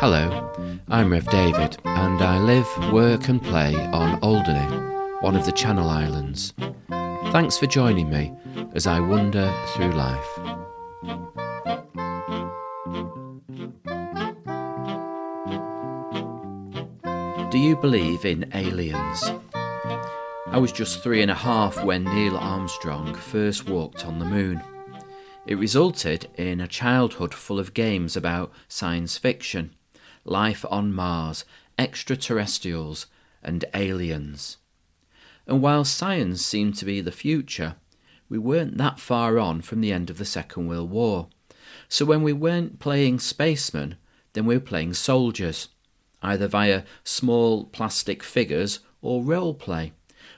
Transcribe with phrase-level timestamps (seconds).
[0.00, 0.50] Hello,
[0.88, 4.64] I'm Rev David, and I live, work, and play on Alderney,
[5.20, 6.54] one of the Channel Islands.
[7.32, 8.32] Thanks for joining me
[8.72, 10.26] as I wander through life.
[17.50, 19.32] Do you believe in aliens?
[20.46, 24.62] I was just three and a half when Neil Armstrong first walked on the moon.
[25.46, 29.74] It resulted in a childhood full of games about science fiction,
[30.24, 31.44] life on Mars,
[31.78, 33.06] extraterrestrials,
[33.42, 34.58] and aliens.
[35.46, 37.76] And while science seemed to be the future,
[38.28, 41.28] we weren't that far on from the end of the Second World War.
[41.88, 43.96] So when we weren't playing spacemen,
[44.32, 45.68] then we were playing soldiers,
[46.22, 49.92] either via small plastic figures or role play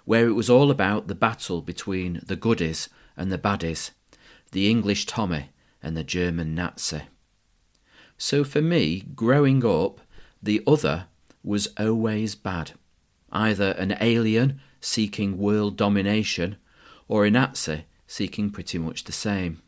[0.04, 3.90] where it was all about the battle between the goodies and the baddies,
[4.50, 5.50] the English Tommy
[5.82, 7.02] and the German Nazi.
[8.18, 10.00] So for me, growing up,
[10.42, 11.06] the other
[11.42, 12.72] was always bad,
[13.30, 16.56] either an alien seeking world domination
[17.08, 19.62] or a Nazi seeking pretty much the same.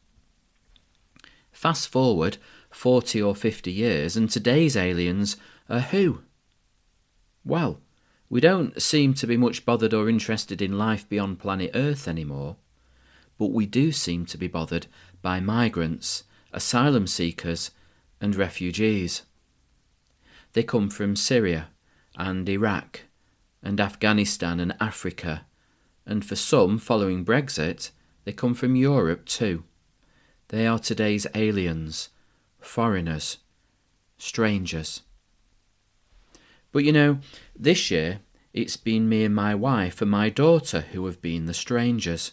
[1.53, 2.37] Fast forward
[2.71, 5.37] 40 or 50 years, and today's aliens
[5.69, 6.23] are who?
[7.45, 7.81] Well,
[8.29, 12.57] we don't seem to be much bothered or interested in life beyond planet Earth anymore,
[13.39, 14.87] but we do seem to be bothered
[15.23, 17.71] by migrants, asylum seekers,
[18.21, 19.23] and refugees.
[20.53, 21.69] They come from Syria
[22.17, 23.03] and Iraq
[23.63, 25.47] and Afghanistan and Africa,
[26.07, 27.91] and for some, following Brexit,
[28.25, 29.65] they come from Europe too.
[30.49, 32.11] They are today's aliens,
[32.61, 33.39] foreigners,
[34.19, 35.03] strangers.
[36.73, 37.19] But you know,
[37.57, 38.21] this year
[38.53, 42.33] it's been me and my wife and my daughter who have been the strangers.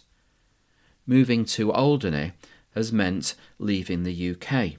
[1.06, 2.32] Moving to Alderney
[2.74, 4.78] has meant leaving the UK.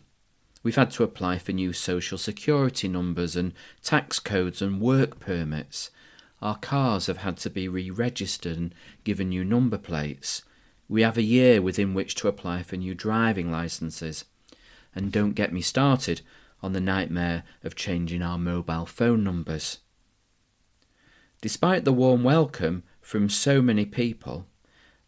[0.63, 5.91] We've had to apply for new social security numbers and tax codes and work permits.
[6.41, 10.41] Our cars have had to be re registered and given new number plates.
[10.87, 14.23] We have a year within which to apply for new driving licenses.
[14.95, 16.21] And don't get me started
[16.61, 19.79] on the nightmare of changing our mobile phone numbers.
[21.41, 24.45] Despite the warm welcome from so many people,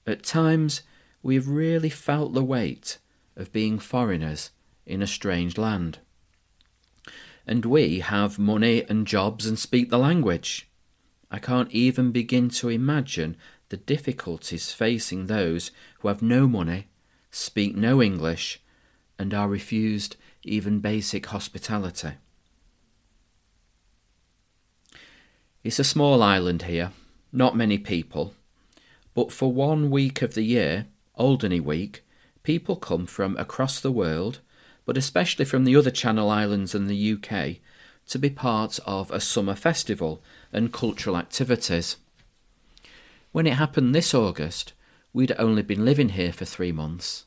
[0.06, 0.82] at times
[1.24, 2.98] we have really felt the weight
[3.38, 4.52] of being foreigners
[4.86, 6.00] in a strange land.
[7.48, 10.68] And we have money and jobs and speak the language.
[11.30, 13.38] I can't even begin to imagine
[13.70, 16.88] the difficulties facing those who have no money,
[17.32, 18.62] speak no English,
[19.18, 22.14] and are refused even basic hospitality.
[25.64, 26.92] It's a small island here,
[27.32, 28.36] not many people,
[29.16, 30.86] but for one week of the year,
[31.16, 32.06] Alderney Week,
[32.44, 34.42] people come from across the world,
[34.86, 37.58] but especially from the other Channel Islands and the UK,
[38.08, 40.22] to be part of a summer festival
[40.54, 41.98] and cultural activities.
[43.32, 44.74] When it happened this August,
[45.12, 47.26] we'd only been living here for three months,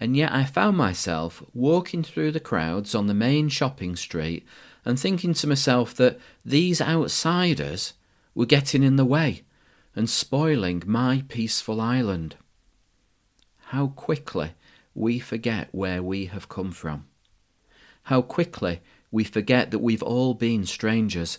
[0.00, 4.46] and yet I found myself walking through the crowds on the main shopping street
[4.84, 7.94] and thinking to myself that these outsiders
[8.34, 9.42] were getting in the way
[9.94, 12.36] and spoiling my peaceful island.
[13.66, 14.52] How quickly
[14.98, 17.06] we forget where we have come from.
[18.04, 18.80] How quickly
[19.12, 21.38] we forget that we've all been strangers,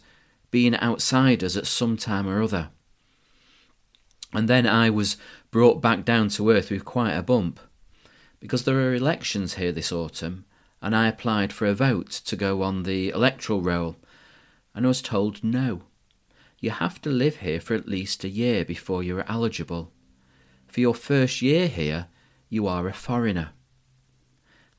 [0.49, 2.69] been outsiders at some time or other.
[4.33, 5.17] And then I was
[5.51, 7.59] brought back down to earth with quite a bump
[8.39, 10.45] because there are elections here this autumn,
[10.81, 13.97] and I applied for a vote to go on the electoral roll,
[14.73, 15.81] and I was told no.
[16.61, 19.91] You have to live here for at least a year before you are eligible.
[20.67, 22.07] For your first year here,
[22.49, 23.51] you are a foreigner.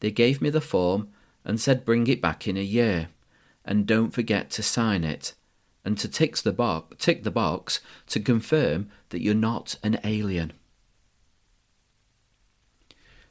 [0.00, 1.08] They gave me the form
[1.44, 3.08] and said bring it back in a year,
[3.64, 5.34] and don't forget to sign it,
[5.84, 10.53] and to tick the, bo- tick the box to confirm that you're not an alien.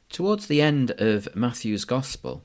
[0.08, 2.42] Towards the end of Matthew's Gospel,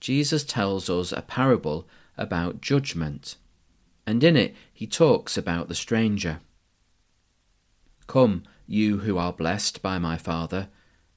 [0.00, 3.36] Jesus tells us a parable about judgment,
[4.06, 6.40] and in it he talks about the stranger.
[8.06, 10.68] Come, you who are blessed by my Father,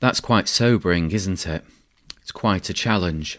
[0.00, 1.62] That's quite sobering, isn't it?
[2.22, 3.38] It's quite a challenge.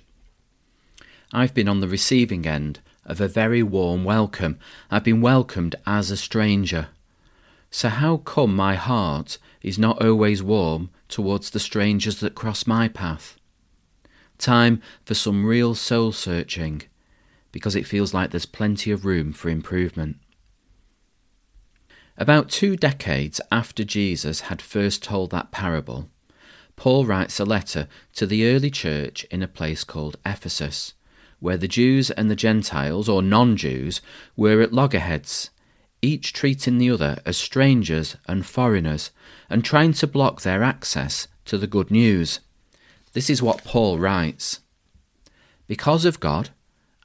[1.34, 4.60] I've been on the receiving end of a very warm welcome.
[4.92, 6.90] I've been welcomed as a stranger.
[7.72, 12.88] So, how come my heart is not always warm towards the strangers that cross my
[12.88, 13.38] path?
[14.38, 16.84] Time for some real soul searching,
[17.52, 20.18] because it feels like there's plenty of room for improvement.
[22.18, 26.10] About two decades after Jesus had first told that parable,
[26.82, 30.96] Paul writes a letter to the early church in a place called Ephesus,
[31.40, 34.02] where the Jews and the Gentiles, or non Jews,
[34.36, 35.52] were at loggerheads,
[36.02, 39.12] each treating the other as strangers and foreigners,
[39.48, 42.40] and trying to block their access to the good news.
[43.14, 44.62] This is what Paul writes
[45.68, 46.50] Because of God,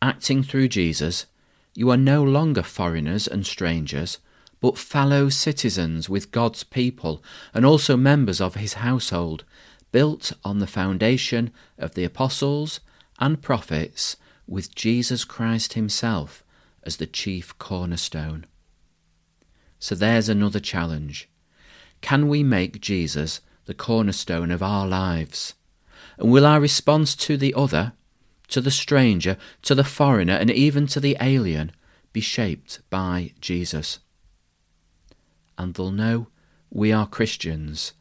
[0.01, 1.27] acting through Jesus,
[1.75, 4.21] you are no longer foreigners and strangers,
[4.67, 7.23] but fellow citizens with God's people
[7.55, 9.45] and also members of his household,
[9.93, 12.81] built on the foundation of the apostles
[13.21, 16.43] and prophets, with Jesus Christ himself
[16.83, 18.45] as the chief cornerstone.
[19.79, 21.29] So there's another challenge.
[22.01, 25.55] Can we make Jesus the cornerstone of our lives?
[26.19, 27.93] And will our response to the other,
[28.49, 31.71] to the stranger, to the foreigner, and even to the alien
[32.13, 34.01] be shaped by Jesus?
[35.59, 36.29] And they'll know
[36.71, 37.93] we are Christians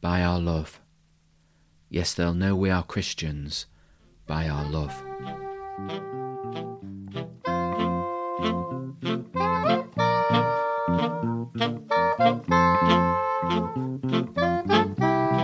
[0.00, 0.80] by our love.
[1.88, 3.66] Yes, they'll know we are Christians
[4.26, 5.04] by our love.